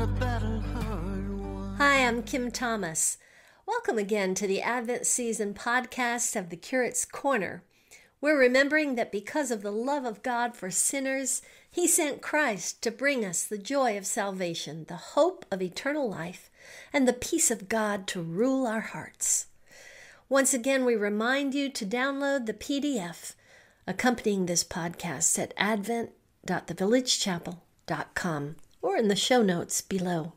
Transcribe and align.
Hi, 0.00 1.76
I'm 2.06 2.22
Kim 2.22 2.50
Thomas. 2.50 3.18
Welcome 3.66 3.98
again 3.98 4.34
to 4.36 4.46
the 4.46 4.62
Advent 4.62 5.06
Season 5.06 5.52
podcast 5.52 6.36
of 6.36 6.48
the 6.48 6.56
Curate's 6.56 7.04
Corner. 7.04 7.62
We're 8.18 8.38
remembering 8.38 8.94
that 8.94 9.12
because 9.12 9.50
of 9.50 9.60
the 9.60 9.70
love 9.70 10.06
of 10.06 10.22
God 10.22 10.56
for 10.56 10.70
sinners, 10.70 11.42
He 11.70 11.86
sent 11.86 12.22
Christ 12.22 12.80
to 12.80 12.90
bring 12.90 13.26
us 13.26 13.44
the 13.44 13.58
joy 13.58 13.98
of 13.98 14.06
salvation, 14.06 14.86
the 14.88 14.96
hope 14.96 15.44
of 15.50 15.60
eternal 15.60 16.08
life, 16.08 16.50
and 16.94 17.06
the 17.06 17.12
peace 17.12 17.50
of 17.50 17.68
God 17.68 18.06
to 18.06 18.22
rule 18.22 18.66
our 18.66 18.80
hearts. 18.80 19.48
Once 20.30 20.54
again, 20.54 20.86
we 20.86 20.96
remind 20.96 21.54
you 21.54 21.68
to 21.68 21.84
download 21.84 22.46
the 22.46 22.54
PDF 22.54 23.34
accompanying 23.86 24.46
this 24.46 24.64
podcast 24.64 25.38
at 25.38 25.52
advent.thevillagechapel.com 25.58 28.56
or 28.82 28.96
in 28.96 29.08
the 29.08 29.16
show 29.16 29.42
notes 29.42 29.80
below. 29.80 30.34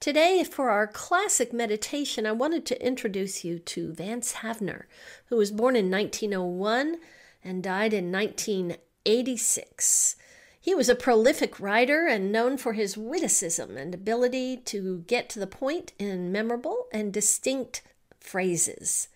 Today, 0.00 0.42
for 0.44 0.70
our 0.70 0.86
classic 0.86 1.52
meditation, 1.52 2.26
I 2.26 2.32
wanted 2.32 2.66
to 2.66 2.86
introduce 2.86 3.44
you 3.44 3.58
to 3.58 3.92
Vance 3.92 4.34
Havner, 4.34 4.84
who 5.26 5.36
was 5.36 5.50
born 5.50 5.74
in 5.76 5.90
1901 5.90 6.98
and 7.42 7.62
died 7.62 7.94
in 7.94 8.12
1986. 8.12 10.16
He 10.60 10.74
was 10.74 10.88
a 10.88 10.94
prolific 10.94 11.60
writer 11.60 12.06
and 12.06 12.32
known 12.32 12.56
for 12.56 12.72
his 12.74 12.96
witticism 12.96 13.76
and 13.76 13.94
ability 13.94 14.56
to 14.66 15.04
get 15.06 15.28
to 15.30 15.38
the 15.38 15.46
point 15.46 15.92
in 15.98 16.32
memorable 16.32 16.86
and 16.92 17.12
distinct 17.12 17.82
phrases. 18.18 19.08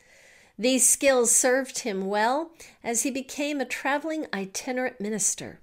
These 0.58 0.88
skills 0.88 1.34
served 1.34 1.80
him 1.80 2.06
well 2.06 2.52
as 2.82 3.02
he 3.02 3.10
became 3.10 3.60
a 3.60 3.64
traveling 3.64 4.26
itinerant 4.34 5.00
minister. 5.00 5.60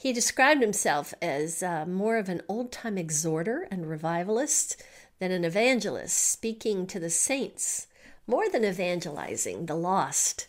He 0.00 0.12
described 0.12 0.62
himself 0.62 1.12
as 1.20 1.60
uh, 1.60 1.84
more 1.84 2.18
of 2.18 2.28
an 2.28 2.42
old 2.48 2.70
time 2.70 2.96
exhorter 2.96 3.66
and 3.68 3.90
revivalist 3.90 4.80
than 5.18 5.32
an 5.32 5.44
evangelist, 5.44 6.16
speaking 6.16 6.86
to 6.86 7.00
the 7.00 7.10
saints 7.10 7.88
more 8.24 8.48
than 8.48 8.64
evangelizing 8.64 9.66
the 9.66 9.74
lost. 9.74 10.46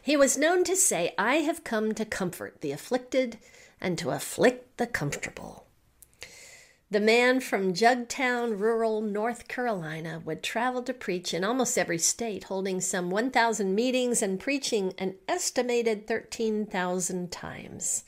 He 0.00 0.16
was 0.16 0.38
known 0.38 0.62
to 0.62 0.76
say, 0.76 1.14
I 1.18 1.36
have 1.38 1.64
come 1.64 1.94
to 1.94 2.04
comfort 2.04 2.60
the 2.60 2.70
afflicted 2.70 3.38
and 3.80 3.98
to 3.98 4.10
afflict 4.10 4.76
the 4.76 4.86
comfortable. 4.86 5.64
The 6.88 7.00
man 7.00 7.40
from 7.40 7.74
Jugtown, 7.74 8.56
rural 8.60 9.00
North 9.00 9.48
Carolina, 9.48 10.22
would 10.24 10.44
travel 10.44 10.84
to 10.84 10.94
preach 10.94 11.34
in 11.34 11.42
almost 11.42 11.76
every 11.76 11.98
state, 11.98 12.44
holding 12.44 12.80
some 12.80 13.10
1,000 13.10 13.74
meetings 13.74 14.22
and 14.22 14.38
preaching 14.38 14.94
an 14.96 15.16
estimated 15.26 16.06
13,000 16.06 17.32
times. 17.32 18.04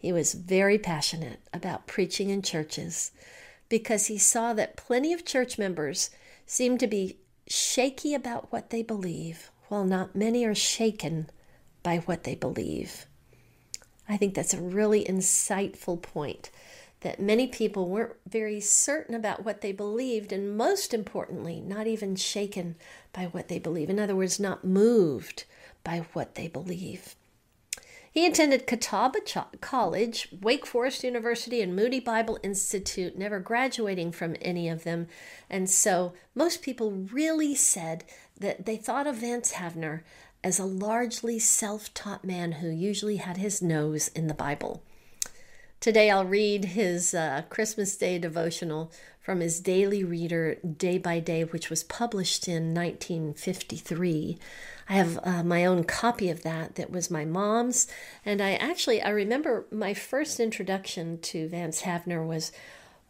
He 0.00 0.12
was 0.12 0.32
very 0.32 0.78
passionate 0.78 1.40
about 1.52 1.86
preaching 1.86 2.30
in 2.30 2.40
churches 2.40 3.10
because 3.68 4.06
he 4.06 4.16
saw 4.16 4.54
that 4.54 4.74
plenty 4.74 5.12
of 5.12 5.26
church 5.26 5.58
members 5.58 6.08
seem 6.46 6.78
to 6.78 6.86
be 6.86 7.18
shaky 7.46 8.14
about 8.14 8.50
what 8.50 8.70
they 8.70 8.82
believe, 8.82 9.50
while 9.68 9.84
not 9.84 10.16
many 10.16 10.42
are 10.46 10.54
shaken 10.54 11.28
by 11.82 11.98
what 11.98 12.24
they 12.24 12.34
believe. 12.34 13.04
I 14.08 14.16
think 14.16 14.32
that's 14.34 14.54
a 14.54 14.62
really 14.62 15.04
insightful 15.04 16.00
point 16.00 16.50
that 17.00 17.20
many 17.20 17.46
people 17.46 17.88
weren't 17.88 18.16
very 18.26 18.58
certain 18.58 19.14
about 19.14 19.44
what 19.44 19.60
they 19.60 19.72
believed, 19.72 20.32
and 20.32 20.56
most 20.56 20.94
importantly, 20.94 21.60
not 21.60 21.86
even 21.86 22.16
shaken 22.16 22.76
by 23.12 23.26
what 23.26 23.48
they 23.48 23.58
believe. 23.58 23.90
In 23.90 24.00
other 24.00 24.16
words, 24.16 24.40
not 24.40 24.64
moved 24.64 25.44
by 25.84 26.06
what 26.14 26.36
they 26.36 26.48
believe. 26.48 27.16
He 28.12 28.26
attended 28.26 28.66
Catawba 28.66 29.20
College, 29.60 30.28
Wake 30.40 30.66
Forest 30.66 31.04
University, 31.04 31.62
and 31.62 31.76
Moody 31.76 32.00
Bible 32.00 32.40
Institute, 32.42 33.16
never 33.16 33.38
graduating 33.38 34.10
from 34.10 34.34
any 34.40 34.68
of 34.68 34.82
them. 34.82 35.06
And 35.48 35.70
so 35.70 36.12
most 36.34 36.60
people 36.60 36.90
really 36.90 37.54
said 37.54 38.02
that 38.38 38.66
they 38.66 38.76
thought 38.76 39.06
of 39.06 39.16
Vance 39.16 39.52
Havner 39.52 40.00
as 40.42 40.58
a 40.58 40.64
largely 40.64 41.38
self 41.38 41.94
taught 41.94 42.24
man 42.24 42.52
who 42.52 42.68
usually 42.68 43.16
had 43.16 43.36
his 43.36 43.62
nose 43.62 44.08
in 44.08 44.26
the 44.26 44.34
Bible. 44.34 44.82
Today 45.78 46.10
I'll 46.10 46.24
read 46.24 46.66
his 46.66 47.14
uh, 47.14 47.42
Christmas 47.48 47.96
Day 47.96 48.18
devotional 48.18 48.90
from 49.30 49.38
his 49.38 49.60
daily 49.60 50.02
reader, 50.02 50.56
Day 50.56 50.98
by 50.98 51.20
Day, 51.20 51.44
which 51.44 51.70
was 51.70 51.84
published 51.84 52.48
in 52.48 52.74
1953. 52.74 54.36
I 54.88 54.92
have 54.92 55.20
uh, 55.22 55.44
my 55.44 55.64
own 55.64 55.84
copy 55.84 56.30
of 56.30 56.42
that 56.42 56.74
that 56.74 56.90
was 56.90 57.12
my 57.12 57.24
mom's, 57.24 57.86
and 58.26 58.42
I 58.42 58.54
actually 58.54 59.00
I 59.00 59.10
remember 59.10 59.66
my 59.70 59.94
first 59.94 60.40
introduction 60.40 61.20
to 61.20 61.48
Vance 61.48 61.82
Havner 61.82 62.26
was 62.26 62.50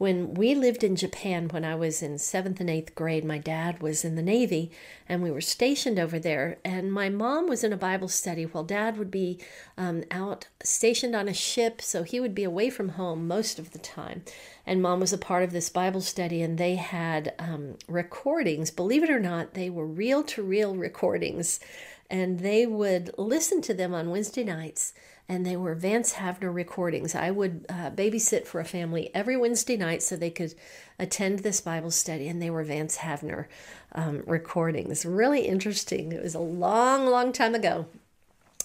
when 0.00 0.33
we 0.33 0.55
lived 0.55 0.83
in 0.83 0.97
Japan 0.97 1.49
when 1.49 1.62
I 1.62 1.75
was 1.75 2.03
in 2.03 2.16
seventh 2.16 2.59
and 2.59 2.71
eighth 2.71 2.94
grade, 2.94 3.22
my 3.22 3.37
dad 3.37 3.83
was 3.83 4.03
in 4.03 4.16
the 4.16 4.22
Navy 4.22 4.71
and 5.06 5.22
we 5.22 5.31
were 5.31 5.43
stationed 5.43 5.99
over 5.99 6.19
there. 6.19 6.56
And 6.65 6.91
my 6.91 7.11
mom 7.11 7.47
was 7.47 7.62
in 7.62 7.71
a 7.71 7.77
Bible 7.77 8.09
study 8.09 8.44
while 8.44 8.65
dad 8.65 8.97
would 8.97 9.11
be 9.11 9.38
um, 9.77 10.05
out 10.11 10.49
stationed 10.62 11.15
on 11.15 11.28
a 11.28 11.34
ship. 11.34 11.83
So 11.83 12.03
he 12.03 12.19
would 12.19 12.34
be 12.34 12.44
away 12.44 12.71
from 12.71 12.88
home 12.88 13.28
most 13.28 13.59
of 13.59 13.72
the 13.72 13.78
time. 13.78 14.22
And 14.66 14.81
mom 14.81 15.00
was 15.00 15.12
a 15.12 15.19
part 15.19 15.43
of 15.43 15.53
this 15.53 15.69
Bible 15.69 16.00
study 16.00 16.41
and 16.41 16.56
they 16.56 16.77
had 16.77 17.34
um, 17.38 17.77
recordings. 17.87 18.71
Believe 18.71 19.03
it 19.03 19.11
or 19.11 19.21
not, 19.21 19.53
they 19.53 19.69
were 19.69 19.87
reel 19.87 20.22
to 20.22 20.43
reel 20.43 20.77
recordings. 20.77 21.61
And 22.09 22.41
they 22.41 22.65
would 22.65 23.11
listen 23.19 23.61
to 23.61 23.75
them 23.75 23.93
on 23.93 24.09
Wednesday 24.09 24.44
nights 24.44 24.94
and 25.30 25.46
they 25.46 25.56
were 25.56 25.76
Vance 25.76 26.14
Havner 26.14 26.52
recordings. 26.52 27.14
I 27.14 27.30
would 27.30 27.64
uh, 27.68 27.91
babysit 27.91 28.48
for 28.48 28.60
a 28.60 28.64
family 28.64 29.14
every 29.14 29.36
Wednesday 29.36 29.76
night 29.76 30.02
so 30.02 30.16
they 30.16 30.28
could 30.28 30.56
attend 30.98 31.38
this 31.38 31.60
Bible 31.60 31.92
study, 31.92 32.26
and 32.26 32.42
they 32.42 32.50
were 32.50 32.64
Vance 32.64 32.98
Havner 32.98 33.46
um, 33.94 34.24
recordings. 34.26 35.06
Really 35.06 35.42
interesting. 35.42 36.10
It 36.10 36.20
was 36.20 36.34
a 36.34 36.40
long, 36.40 37.06
long 37.06 37.32
time 37.32 37.54
ago, 37.54 37.86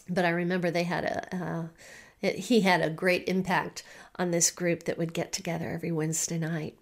but 0.10 0.26
I 0.26 0.30
remember 0.30 0.72
they 0.72 0.84
had 0.84 1.04
a. 1.04 1.36
Uh, 1.36 1.64
he 2.22 2.62
had 2.62 2.82
a 2.82 2.90
great 2.90 3.28
impact 3.28 3.84
on 4.16 4.32
this 4.32 4.50
group 4.50 4.86
that 4.86 4.98
would 4.98 5.14
get 5.14 5.32
together 5.32 5.70
every 5.70 5.92
Wednesday 5.92 6.40
night. 6.40 6.76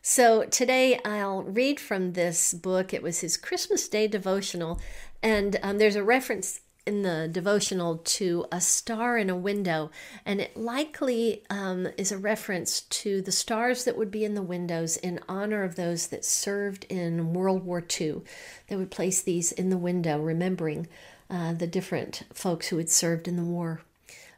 So 0.00 0.44
today 0.44 0.98
I'll 1.04 1.42
read 1.42 1.78
from 1.78 2.14
this 2.14 2.54
book. 2.54 2.94
It 2.94 3.02
was 3.02 3.20
his 3.20 3.36
Christmas 3.36 3.86
Day 3.86 4.08
devotional, 4.08 4.80
and 5.22 5.58
um, 5.62 5.76
there's 5.76 5.96
a 5.96 6.02
reference 6.02 6.60
in 6.86 7.02
the 7.02 7.28
devotional 7.30 7.98
to 7.98 8.46
a 8.50 8.60
star 8.60 9.18
in 9.18 9.30
a 9.30 9.36
window, 9.36 9.90
and 10.24 10.40
it 10.40 10.56
likely 10.56 11.42
um, 11.50 11.88
is 11.96 12.12
a 12.12 12.18
reference 12.18 12.82
to 12.82 13.22
the 13.22 13.32
stars 13.32 13.84
that 13.84 13.96
would 13.96 14.10
be 14.10 14.24
in 14.24 14.34
the 14.34 14.42
windows 14.42 14.96
in 14.96 15.20
honor 15.28 15.62
of 15.62 15.76
those 15.76 16.08
that 16.08 16.24
served 16.24 16.84
in 16.88 17.32
World 17.32 17.64
War 17.64 17.84
II. 18.00 18.22
They 18.68 18.76
would 18.76 18.90
place 18.90 19.22
these 19.22 19.52
in 19.52 19.70
the 19.70 19.78
window, 19.78 20.20
remembering 20.20 20.88
uh, 21.28 21.52
the 21.52 21.66
different 21.66 22.22
folks 22.32 22.68
who 22.68 22.78
had 22.78 22.90
served 22.90 23.28
in 23.28 23.36
the 23.36 23.44
war. 23.44 23.82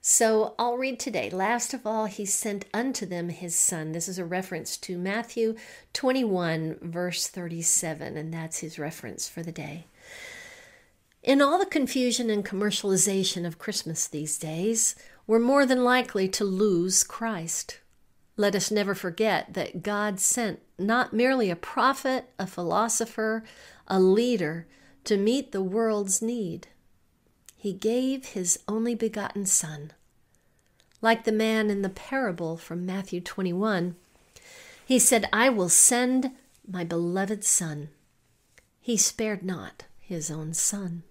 So 0.04 0.56
I'll 0.59 0.76
read 0.76 0.98
today. 0.98 1.30
Last 1.30 1.72
of 1.72 1.86
all, 1.86 2.06
he 2.06 2.26
sent 2.26 2.64
unto 2.74 3.06
them 3.06 3.28
his 3.28 3.54
son. 3.54 3.92
This 3.92 4.09
is 4.09 4.19
a 4.19 4.24
reference 4.24 4.76
to 4.78 4.98
Matthew 4.98 5.54
21, 5.92 6.78
verse 6.82 7.28
37, 7.28 8.16
and 8.16 8.34
that's 8.34 8.59
his 8.59 8.80
reference 8.80 9.28
for 9.28 9.44
the 9.44 9.53
day. 9.53 9.86
In 11.22 11.41
all 11.41 11.56
the 11.56 11.66
confusion 11.66 12.31
and 12.31 12.44
commercialization 12.44 13.47
of 13.47 13.59
Christmas 13.59 14.09
these 14.09 14.37
days, 14.38 14.97
we're 15.25 15.38
more 15.38 15.65
than 15.65 15.84
likely 15.84 16.27
to 16.28 16.44
lose 16.44 17.05
Christ. 17.05 17.78
Let 18.36 18.57
us 18.57 18.72
never 18.72 18.92
forget 18.92 19.54
that 19.54 19.84
God 19.84 20.19
sent 20.19 20.59
not 20.80 21.13
merely 21.13 21.48
a 21.48 21.54
prophet, 21.54 22.30
a 22.41 22.47
philosopher, 22.48 23.45
a 23.86 24.01
leader 24.01 24.66
to 25.04 25.16
meet 25.16 25.53
the 25.53 25.63
world's 25.63 26.21
need. 26.21 26.66
He 27.54 27.72
gave 27.72 28.30
his 28.30 28.59
only 28.66 28.97
begotten 28.97 29.47
Son. 29.47 29.92
Like 31.01 31.22
the 31.22 31.30
man 31.30 31.71
in 31.71 31.83
the 31.83 31.89
parable 31.89 32.57
from 32.57 32.84
Matthew 32.84 33.21
21, 33.21 33.95
he 34.84 34.98
said, 34.98 35.28
I 35.33 35.51
will 35.51 35.69
send 35.69 36.33
my 36.69 36.83
beloved 36.83 37.45
Son. 37.45 37.91
He 38.80 38.97
spared 38.97 39.45
not 39.45 39.84
his 40.01 40.28
own 40.28 40.53
Son. 40.53 41.04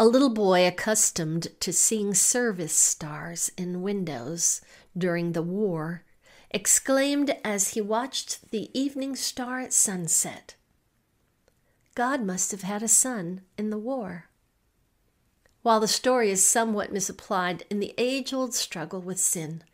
A 0.00 0.06
little 0.06 0.30
boy 0.30 0.66
accustomed 0.66 1.48
to 1.60 1.74
seeing 1.74 2.14
service 2.14 2.74
stars 2.74 3.50
in 3.58 3.82
windows 3.82 4.62
during 4.96 5.32
the 5.32 5.42
war 5.42 6.04
exclaimed 6.50 7.36
as 7.44 7.74
he 7.74 7.82
watched 7.82 8.50
the 8.50 8.70
evening 8.72 9.14
star 9.14 9.60
at 9.60 9.74
sunset 9.74 10.54
God 11.94 12.22
must 12.22 12.50
have 12.50 12.62
had 12.62 12.82
a 12.82 12.88
son 12.88 13.42
in 13.58 13.68
the 13.68 13.76
war. 13.76 14.30
While 15.60 15.80
the 15.80 15.86
story 15.86 16.30
is 16.30 16.46
somewhat 16.46 16.94
misapplied 16.94 17.64
in 17.68 17.78
the 17.78 17.92
age 17.98 18.32
old 18.32 18.54
struggle 18.54 19.02
with 19.02 19.20
sin, 19.20 19.64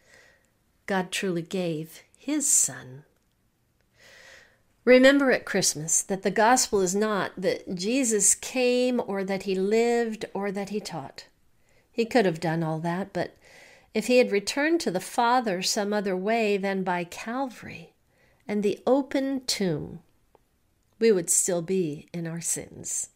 God 0.87 1.13
truly 1.13 1.43
gave 1.43 2.03
his 2.19 2.51
son 2.51 3.05
Remember 4.87 5.33
at 5.33 5.45
Christmas 5.45 6.01
that 6.01 6.23
the 6.23 6.31
gospel 6.31 6.81
is 6.81 6.95
not 6.95 7.33
that 7.37 7.75
Jesus 7.75 8.37
came 8.37 9.03
or 9.05 9.25
that 9.25 9.43
he 9.43 9.57
lived 9.57 10.27
or 10.33 10.53
that 10.53 10.69
he 10.69 10.79
taught. 10.79 11.27
He 11.91 12.05
could 12.05 12.25
have 12.25 12.39
done 12.39 12.63
all 12.63 12.79
that, 12.79 13.13
but 13.13 13.37
if 13.95 14.07
he 14.07 14.19
had 14.19 14.31
returned 14.31 14.79
to 14.83 14.93
the 14.93 15.01
Father 15.01 15.61
some 15.61 15.93
other 15.93 16.17
way 16.17 16.57
than 16.57 16.85
by 16.85 17.03
Calvary, 17.03 17.95
and 18.47 18.63
the 18.63 18.79
open 18.87 19.45
tomb, 19.47 19.99
we 21.01 21.11
would 21.11 21.31
still 21.31 21.63
be 21.63 22.07
in 22.13 22.25
our 22.25 22.41
sins. 22.41 23.09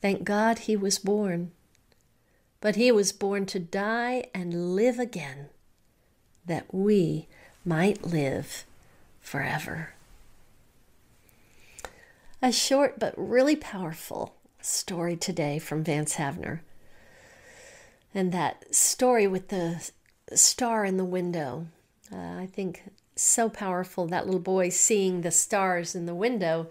Thank 0.00 0.24
God 0.24 0.60
he 0.60 0.74
was 0.74 0.98
born, 0.98 1.50
but 2.62 2.76
he 2.76 2.90
was 2.90 3.12
born 3.12 3.44
to 3.46 3.58
die 3.58 4.24
and 4.34 4.74
live 4.74 4.98
again, 4.98 5.50
that 6.46 6.72
we 6.72 7.28
might 7.62 8.06
live 8.06 8.64
forever. 9.20 9.95
A 12.42 12.52
short 12.52 12.98
but 12.98 13.14
really 13.16 13.56
powerful 13.56 14.34
story 14.60 15.16
today 15.16 15.58
from 15.58 15.82
Vance 15.82 16.16
Havner. 16.16 16.60
And 18.14 18.30
that 18.32 18.74
story 18.74 19.26
with 19.26 19.48
the 19.48 19.90
star 20.34 20.84
in 20.84 20.98
the 20.98 21.04
window, 21.04 21.66
uh, 22.12 22.16
I 22.16 22.48
think 22.52 22.82
so 23.16 23.48
powerful. 23.48 24.06
That 24.06 24.26
little 24.26 24.40
boy 24.40 24.68
seeing 24.68 25.22
the 25.22 25.30
stars 25.30 25.94
in 25.94 26.04
the 26.04 26.14
window 26.14 26.68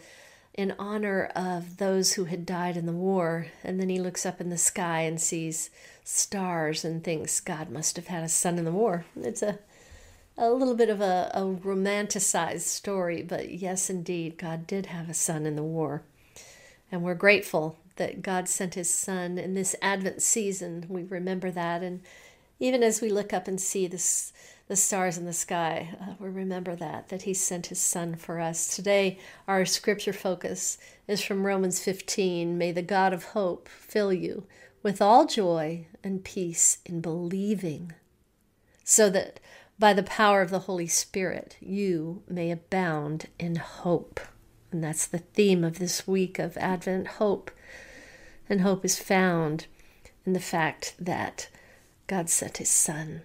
in 0.54 0.76
honor 0.78 1.32
of 1.36 1.78
those 1.78 2.14
who 2.14 2.26
had 2.26 2.46
died 2.46 2.78
in 2.78 2.86
the 2.86 2.94
war. 2.94 3.48
And 3.64 3.80
then 3.80 3.90
he 3.90 4.00
looks 4.00 4.26
up 4.26 4.40
in 4.40 4.52
the 4.52 4.58
sky 4.60 5.02
and 5.02 5.20
sees 5.20 5.72
stars 6.04 6.86
and 6.86 7.04
thinks 7.04 7.40
God 7.40 7.72
must 7.72 7.96
have 7.96 8.08
had 8.08 8.24
a 8.24 8.30
son 8.30 8.60
in 8.60 8.66
the 8.66 8.72
war. 8.72 9.06
It's 9.16 9.42
a 9.42 9.58
a 10.38 10.50
little 10.50 10.76
bit 10.76 10.90
of 10.90 11.02
a, 11.02 11.32
a 11.34 11.42
romanticized 11.42 12.62
story, 12.62 13.22
but 13.22 13.52
yes, 13.52 13.90
indeed, 13.90 14.38
God 14.38 14.68
did 14.68 14.88
have 14.88 15.10
a 15.10 15.14
son 15.14 15.46
in 15.46 15.56
the 15.56 15.64
war. 15.64 16.04
And 16.92 17.04
we're 17.04 17.16
grateful 17.16 17.78
that 17.96 18.22
God 18.22 18.50
sent 18.50 18.74
his 18.74 18.90
son 18.90 19.38
in 19.38 19.54
this 19.54 19.76
Advent 19.82 20.22
season. 20.22 20.86
We 20.90 21.04
remember 21.04 21.52
that. 21.52 21.82
And 21.82 22.02
even 22.60 22.84
as 22.84 23.02
we 23.02 23.10
look 23.10 23.34
up 23.34 23.48
and 23.48 23.60
see 23.60 23.88
this, 23.88 24.34
the 24.68 24.76
stars 24.76 25.18
in 25.18 25.26
the 25.26 25.34
sky, 25.34 25.96
uh, 26.02 26.14
we 26.20 26.30
remember 26.30 26.76
that, 26.76 27.10
that 27.10 27.24
he 27.24 27.34
sent 27.34 27.68
his 27.68 27.80
son 27.80 28.16
for 28.16 28.40
us. 28.40 28.76
Today, 28.76 29.20
our 29.48 29.66
scripture 29.66 30.14
focus 30.14 30.78
is 31.08 31.22
from 31.22 31.46
Romans 31.46 31.80
15. 31.80 32.58
May 32.58 32.72
the 32.72 32.82
God 32.82 33.14
of 33.14 33.26
hope 33.26 33.70
fill 33.70 34.12
you 34.12 34.46
with 34.84 35.02
all 35.02 35.26
joy 35.26 35.88
and 36.04 36.24
peace 36.24 36.80
in 36.86 37.02
believing, 37.02 37.94
so 38.84 39.10
that 39.10 39.40
by 39.78 39.94
the 39.94 40.04
power 40.04 40.42
of 40.42 40.50
the 40.50 40.60
Holy 40.60 40.88
Spirit, 40.88 41.58
you 41.60 42.24
may 42.28 42.50
abound 42.50 43.28
in 43.38 43.58
hope. 43.58 44.20
And 44.72 44.84
that's 44.84 45.06
the 45.08 45.20
theme 45.20 45.64
of 45.64 45.80
this 45.80 46.08
week 46.08 46.40
of 46.40 46.58
Advent 46.58 47.08
hope. 47.08 47.52
And 48.50 48.62
hope 48.62 48.86
is 48.86 48.98
found 49.00 49.68
in 50.26 50.34
the 50.34 50.40
fact 50.40 50.96
that 51.00 51.50
God 52.08 52.30
sent 52.30 52.58
his 52.58 52.70
Son. 52.70 53.24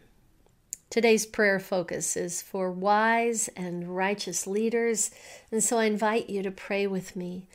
Today's 0.89 1.25
prayer 1.25 1.61
focus 1.61 2.17
is 2.17 2.43
for 2.43 2.71
wise 2.71 3.49
and 3.57 3.95
righteous 3.97 4.47
leaders. 4.47 5.13
And 5.53 5.63
so 5.63 5.79
I 5.79 5.85
invite 5.85 6.29
you 6.29 6.43
to 6.43 6.51
pray 6.51 6.87
with 6.87 7.15
me 7.15 7.47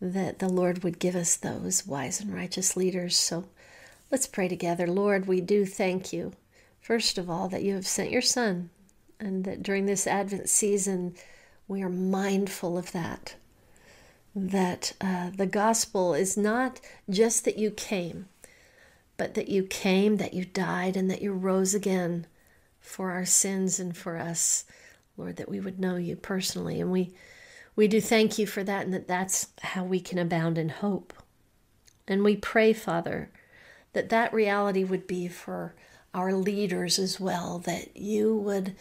that 0.00 0.40
the 0.40 0.48
Lord 0.48 0.82
would 0.82 0.98
give 0.98 1.16
us 1.16 1.36
those 1.36 1.86
wise 1.86 2.20
and 2.20 2.34
righteous 2.34 2.76
leaders. 2.76 3.16
So 3.16 3.46
let's 4.10 4.26
pray 4.26 4.48
together. 4.48 4.86
Lord, 4.86 5.26
we 5.26 5.40
do 5.40 5.64
thank 5.64 6.12
you 6.12 6.32
First 6.82 7.16
of 7.16 7.30
all, 7.30 7.48
that 7.48 7.62
you 7.62 7.74
have 7.74 7.86
sent 7.86 8.10
your 8.10 8.20
Son, 8.20 8.68
and 9.20 9.44
that 9.44 9.62
during 9.62 9.86
this 9.86 10.04
Advent 10.04 10.48
season, 10.48 11.14
we 11.68 11.80
are 11.80 11.88
mindful 11.88 12.76
of 12.76 12.90
that. 12.90 13.36
That 14.34 14.92
uh, 15.00 15.30
the 15.30 15.46
gospel 15.46 16.12
is 16.12 16.36
not 16.36 16.80
just 17.08 17.44
that 17.44 17.56
you 17.56 17.70
came, 17.70 18.26
but 19.16 19.34
that 19.34 19.48
you 19.48 19.62
came, 19.62 20.16
that 20.16 20.34
you 20.34 20.44
died, 20.44 20.96
and 20.96 21.08
that 21.08 21.22
you 21.22 21.32
rose 21.32 21.72
again 21.72 22.26
for 22.80 23.12
our 23.12 23.24
sins 23.24 23.78
and 23.78 23.96
for 23.96 24.16
us, 24.18 24.64
Lord, 25.16 25.36
that 25.36 25.48
we 25.48 25.60
would 25.60 25.78
know 25.78 25.94
you 25.94 26.16
personally. 26.16 26.80
And 26.80 26.90
we, 26.90 27.14
we 27.76 27.86
do 27.86 28.00
thank 28.00 28.40
you 28.40 28.46
for 28.46 28.64
that, 28.64 28.84
and 28.84 28.92
that 28.92 29.06
that's 29.06 29.50
how 29.60 29.84
we 29.84 30.00
can 30.00 30.18
abound 30.18 30.58
in 30.58 30.68
hope. 30.68 31.12
And 32.08 32.24
we 32.24 32.34
pray, 32.34 32.72
Father, 32.72 33.30
that 33.92 34.08
that 34.08 34.34
reality 34.34 34.82
would 34.82 35.06
be 35.06 35.28
for 35.28 35.76
our 36.14 36.32
leaders 36.32 36.98
as 36.98 37.18
well, 37.18 37.58
that 37.60 37.96
you 37.96 38.36
would 38.36 38.74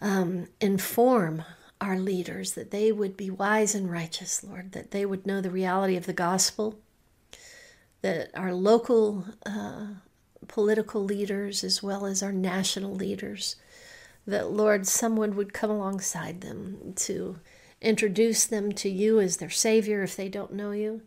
um, 0.00 0.48
inform 0.60 1.44
our 1.80 1.98
leaders, 1.98 2.52
that 2.52 2.70
they 2.70 2.92
would 2.92 3.16
be 3.16 3.28
wise 3.28 3.74
and 3.74 3.90
righteous, 3.90 4.44
Lord, 4.44 4.72
that 4.72 4.92
they 4.92 5.04
would 5.04 5.26
know 5.26 5.40
the 5.40 5.50
reality 5.50 5.96
of 5.96 6.06
the 6.06 6.12
gospel, 6.12 6.78
that 8.02 8.30
our 8.34 8.54
local 8.54 9.24
uh, 9.44 9.86
political 10.48 11.04
leaders, 11.04 11.64
as 11.64 11.82
well 11.82 12.06
as 12.06 12.22
our 12.22 12.32
national 12.32 12.94
leaders, 12.94 13.56
that, 14.26 14.50
Lord, 14.50 14.86
someone 14.86 15.34
would 15.34 15.52
come 15.52 15.70
alongside 15.70 16.40
them 16.40 16.94
to 16.96 17.38
introduce 17.80 18.46
them 18.46 18.70
to 18.72 18.88
you 18.88 19.18
as 19.18 19.38
their 19.38 19.50
Savior 19.50 20.02
if 20.02 20.14
they 20.14 20.28
don't 20.28 20.52
know 20.52 20.70
you. 20.70 21.02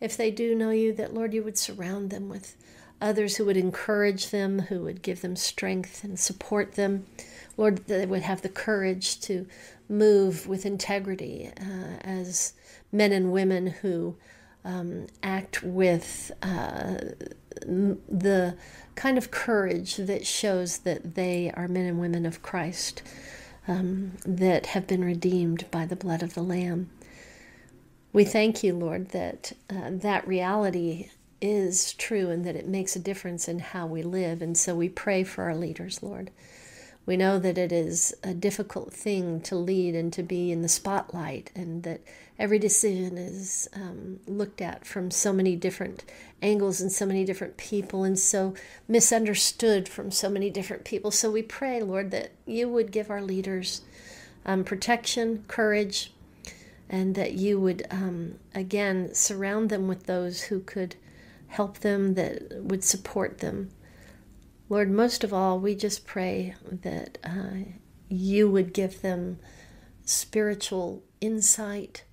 If 0.00 0.16
they 0.16 0.30
do 0.30 0.54
know 0.54 0.70
you, 0.70 0.92
that, 0.94 1.12
Lord, 1.12 1.34
you 1.34 1.42
would 1.42 1.58
surround 1.58 2.10
them 2.10 2.28
with 2.28 2.56
others 3.00 3.36
who 3.36 3.44
would 3.44 3.56
encourage 3.56 4.30
them, 4.30 4.60
who 4.60 4.80
would 4.80 5.02
give 5.02 5.20
them 5.20 5.36
strength 5.36 6.04
and 6.04 6.18
support 6.18 6.72
them. 6.72 7.06
Lord, 7.56 7.78
that 7.78 7.86
they 7.88 8.06
would 8.06 8.22
have 8.22 8.42
the 8.42 8.48
courage 8.48 9.20
to 9.22 9.46
move 9.88 10.46
with 10.46 10.64
integrity 10.64 11.50
uh, 11.60 11.96
as 12.02 12.52
men 12.92 13.12
and 13.12 13.32
women 13.32 13.66
who 13.66 14.16
um, 14.64 15.06
act 15.22 15.62
with 15.62 16.30
uh, 16.42 16.96
the 17.62 18.56
kind 18.94 19.18
of 19.18 19.30
courage 19.30 19.96
that 19.96 20.26
shows 20.26 20.78
that 20.78 21.14
they 21.14 21.50
are 21.54 21.68
men 21.68 21.86
and 21.86 22.00
women 22.00 22.26
of 22.26 22.42
Christ 22.42 23.02
um, 23.66 24.12
that 24.26 24.66
have 24.66 24.86
been 24.86 25.04
redeemed 25.04 25.70
by 25.70 25.86
the 25.86 25.96
blood 25.96 26.22
of 26.22 26.34
the 26.34 26.42
Lamb. 26.42 26.90
We 28.12 28.24
thank 28.24 28.62
you, 28.62 28.74
Lord, 28.74 29.10
that 29.10 29.52
uh, 29.70 29.90
that 29.90 30.26
reality 30.26 31.10
is 31.40 31.94
true 31.94 32.30
and 32.30 32.44
that 32.44 32.56
it 32.56 32.68
makes 32.68 32.94
a 32.94 33.00
difference 33.00 33.48
in 33.48 33.58
how 33.58 33.86
we 33.86 34.02
live. 34.02 34.42
And 34.42 34.56
so 34.56 34.74
we 34.74 34.88
pray 34.88 35.24
for 35.24 35.44
our 35.44 35.56
leaders, 35.56 36.02
Lord. 36.02 36.30
We 37.06 37.16
know 37.16 37.38
that 37.38 37.58
it 37.58 37.72
is 37.72 38.14
a 38.22 38.34
difficult 38.34 38.92
thing 38.92 39.40
to 39.40 39.56
lead 39.56 39.94
and 39.94 40.12
to 40.12 40.22
be 40.22 40.52
in 40.52 40.62
the 40.62 40.68
spotlight, 40.68 41.50
and 41.56 41.82
that 41.82 42.02
every 42.38 42.58
decision 42.58 43.18
is 43.18 43.68
um, 43.74 44.20
looked 44.28 44.60
at 44.60 44.86
from 44.86 45.10
so 45.10 45.32
many 45.32 45.56
different 45.56 46.04
angles 46.42 46.80
and 46.80 46.92
so 46.92 47.06
many 47.06 47.24
different 47.24 47.56
people, 47.56 48.04
and 48.04 48.18
so 48.18 48.54
misunderstood 48.86 49.88
from 49.88 50.10
so 50.10 50.28
many 50.28 50.50
different 50.50 50.84
people. 50.84 51.10
So 51.10 51.30
we 51.30 51.42
pray, 51.42 51.82
Lord, 51.82 52.10
that 52.12 52.30
you 52.46 52.68
would 52.68 52.92
give 52.92 53.10
our 53.10 53.22
leaders 53.22 53.80
um, 54.44 54.62
protection, 54.62 55.44
courage, 55.48 56.12
and 56.88 57.14
that 57.14 57.32
you 57.32 57.58
would, 57.58 57.86
um, 57.90 58.34
again, 58.54 59.14
surround 59.14 59.70
them 59.70 59.88
with 59.88 60.04
those 60.04 60.42
who 60.42 60.60
could 60.60 60.96
help 61.50 61.80
them, 61.80 62.14
that 62.14 62.62
would 62.62 62.84
support 62.84 63.38
them. 63.38 63.70
Lord, 64.68 64.90
most 64.90 65.24
of 65.24 65.34
all, 65.34 65.58
we 65.58 65.74
just 65.74 66.06
pray 66.06 66.54
that 66.70 67.18
uh, 67.24 67.72
you 68.08 68.48
would 68.48 68.72
give 68.72 69.02
them 69.02 69.40
spiritual 70.04 71.02
insight, 71.20 72.04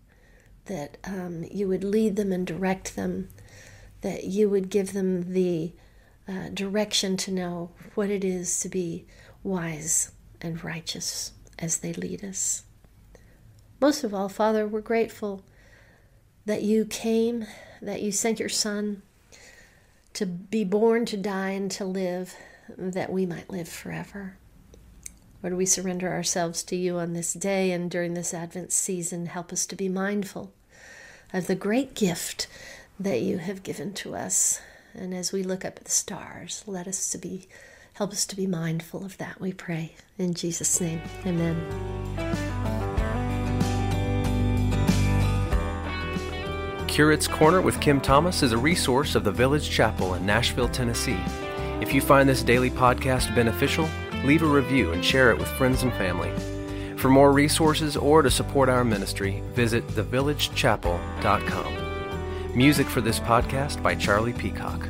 that 0.66 0.98
um, 1.04 1.46
you 1.52 1.68
would 1.68 1.84
lead 1.84 2.16
them 2.16 2.32
and 2.32 2.48
direct 2.48 2.96
them, 2.96 3.30
that 4.02 4.24
you 4.24 4.50
would 4.50 4.70
give 4.70 4.94
them 4.94 5.34
the 5.34 5.74
uh, 6.28 6.50
direction 6.50 7.16
to 7.18 7.32
know 7.32 7.72
what 7.94 8.10
it 8.10 8.24
is 8.24 8.60
to 8.62 8.70
be 8.70 9.06
wise 9.44 10.12
and 10.42 10.64
righteous 10.64 11.32
as 11.60 11.78
they 11.78 11.94
lead 11.94 12.24
us. 12.24 12.64
Most 13.80 14.04
of 14.04 14.14
all, 14.14 14.30
Father, 14.30 14.68
we're 14.68 14.82
grateful 14.82 15.44
that 16.46 16.64
you 16.64 16.86
came, 16.86 17.46
that 17.84 18.02
you 18.02 18.12
sent 18.12 18.40
your 18.40 18.50
Son, 18.50 19.04
to 20.18 20.26
be 20.26 20.64
born, 20.64 21.06
to 21.06 21.16
die, 21.16 21.52
and 21.52 21.70
to 21.70 21.86
live, 21.86 22.36
that 22.76 23.12
we 23.12 23.26
might 23.28 23.52
live 23.52 23.70
forever. 23.70 24.38
Lord, 25.44 25.56
we 25.56 25.68
surrender 25.68 26.12
ourselves 26.12 26.64
to 26.64 26.76
you 26.76 26.98
on 26.98 27.14
this 27.14 27.34
day 27.34 27.72
and 27.72 27.90
during 27.90 28.16
this 28.16 28.34
Advent 28.34 28.72
season. 28.72 29.28
Help 29.28 29.54
us 29.54 29.68
to 29.68 29.76
be 29.76 29.88
mindful 29.88 30.52
of 31.32 31.46
the 31.46 31.56
great 31.56 31.94
gift 31.94 32.48
that 33.00 33.22
you 33.22 33.38
have 33.38 33.62
given 33.62 33.94
to 33.94 34.16
us. 34.16 34.60
And 34.96 35.14
as 35.14 35.32
we 35.32 35.44
look 35.44 35.64
up 35.64 35.78
at 35.78 35.86
the 35.86 35.92
stars, 35.92 36.64
let 36.66 36.88
us 36.88 37.10
to 37.12 37.20
be 37.20 37.48
help 37.94 38.12
us 38.12 38.26
to 38.28 38.36
be 38.36 38.48
mindful 38.48 39.06
of 39.06 39.18
that, 39.18 39.40
we 39.40 39.54
pray. 39.54 39.96
In 40.18 40.34
Jesus' 40.34 40.82
name. 40.82 41.02
Amen. 41.26 42.27
Curate's 46.98 47.28
Corner 47.28 47.62
with 47.62 47.80
Kim 47.80 48.02
Thomas 48.02 48.42
is 48.42 48.54
a 48.54 48.58
resource 48.58 49.14
of 49.14 49.24
the 49.24 49.32
Village 49.32 49.70
Chapel 49.70 50.16
in 50.16 50.26
Nashville, 50.26 50.68
Tennessee. 50.68 51.20
If 51.80 51.94
you 51.94 52.02
find 52.02 52.28
this 52.28 52.42
daily 52.42 52.72
podcast 52.72 53.36
beneficial, 53.36 53.88
leave 54.24 54.42
a 54.42 54.48
review 54.48 54.94
and 54.94 55.06
share 55.06 55.30
it 55.30 55.38
with 55.38 55.48
friends 55.48 55.84
and 55.84 55.94
family. 55.94 56.32
For 56.98 57.10
more 57.10 57.32
resources 57.32 57.96
or 57.96 58.24
to 58.24 58.32
support 58.32 58.68
our 58.68 58.84
ministry, 58.84 59.44
visit 59.54 59.86
thevillagechapel.com. 59.90 62.58
Music 62.58 62.88
for 62.88 63.02
this 63.02 63.20
podcast 63.20 63.84
by 63.84 63.94
Charlie 63.94 64.34
Peacock. 64.34 64.90